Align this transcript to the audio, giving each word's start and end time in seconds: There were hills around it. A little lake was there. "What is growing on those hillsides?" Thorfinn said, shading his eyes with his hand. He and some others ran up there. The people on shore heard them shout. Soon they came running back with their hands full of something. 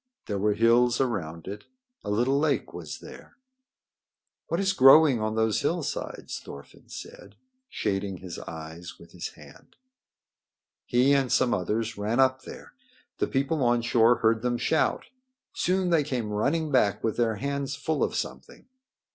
There 0.25 0.39
were 0.39 0.55
hills 0.55 0.99
around 0.99 1.47
it. 1.47 1.65
A 2.03 2.09
little 2.09 2.39
lake 2.39 2.73
was 2.73 3.01
there. 3.01 3.37
"What 4.47 4.59
is 4.59 4.73
growing 4.73 5.21
on 5.21 5.35
those 5.35 5.61
hillsides?" 5.61 6.39
Thorfinn 6.39 6.89
said, 6.89 7.35
shading 7.69 8.17
his 8.17 8.39
eyes 8.39 8.97
with 8.97 9.11
his 9.11 9.27
hand. 9.33 9.75
He 10.87 11.13
and 11.13 11.31
some 11.31 11.53
others 11.53 11.99
ran 11.99 12.19
up 12.19 12.41
there. 12.45 12.73
The 13.19 13.27
people 13.27 13.61
on 13.63 13.83
shore 13.83 14.15
heard 14.15 14.41
them 14.41 14.57
shout. 14.57 15.05
Soon 15.53 15.91
they 15.91 16.01
came 16.03 16.31
running 16.31 16.71
back 16.71 17.03
with 17.03 17.17
their 17.17 17.35
hands 17.35 17.75
full 17.75 18.03
of 18.03 18.15
something. 18.15 18.65